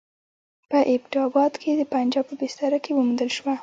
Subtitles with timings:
[0.69, 3.53] په ایبټ اباد کې د پنجاب په بستره کې وموندل شوه.